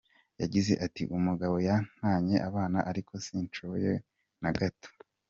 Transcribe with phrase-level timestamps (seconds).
[0.41, 3.91] Yagize ati “Umugabo yantanye abana ariko sinishoboye
[4.43, 4.89] na gato.